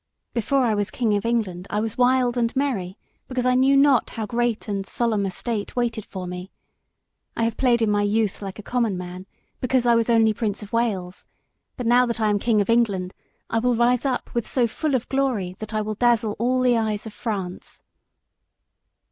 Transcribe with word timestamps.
Before 0.33 0.63
I 0.63 0.73
was 0.73 0.89
King 0.89 1.13
of 1.15 1.27
England 1.27 1.67
I 1.69 1.79
was 1.79 1.95
wild 1.95 2.35
and 2.35 2.55
merry 2.55 2.97
because 3.27 3.45
I 3.45 3.53
knew 3.53 3.77
not 3.77 4.09
how 4.09 4.25
great 4.25 4.67
and 4.67 4.83
solemn 4.83 5.27
a 5.27 5.29
state 5.29 5.75
waited 5.75 6.05
for 6.07 6.25
me. 6.25 6.49
I 7.37 7.43
have 7.43 7.55
played 7.55 7.83
in 7.83 7.91
my 7.91 8.01
youth 8.01 8.41
like 8.41 8.57
a 8.57 8.63
common 8.63 8.97
man 8.97 9.27
because 9.59 9.85
I 9.85 9.93
was 9.93 10.09
only 10.09 10.33
Prince 10.33 10.63
of 10.63 10.73
Wales; 10.73 11.27
but 11.77 11.85
now 11.85 12.07
that 12.07 12.19
I 12.19 12.31
am 12.31 12.39
King 12.39 12.61
of 12.61 12.67
England 12.71 13.13
I 13.47 13.59
will 13.59 13.75
rise 13.75 14.03
up 14.03 14.31
with 14.33 14.47
so 14.47 14.65
full 14.65 14.95
of 14.95 15.07
glory 15.07 15.55
that 15.59 15.71
I 15.71 15.81
will 15.81 15.93
dazzle 15.93 16.35
all 16.39 16.61
the 16.61 16.77
eyes 16.79 17.05
of 17.05 17.13
France." 17.13 17.83